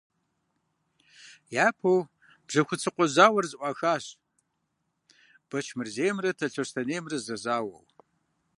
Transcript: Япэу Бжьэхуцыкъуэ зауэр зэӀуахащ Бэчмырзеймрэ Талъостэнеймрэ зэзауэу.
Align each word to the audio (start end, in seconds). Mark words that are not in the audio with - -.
Япэу 1.67 1.99
Бжьэхуцыкъуэ 2.45 3.05
зауэр 3.15 3.45
зэӀуахащ 3.51 4.05
Бэчмырзеймрэ 5.49 6.29
Талъостэнеймрэ 6.37 7.17
зэзауэу. 7.25 7.81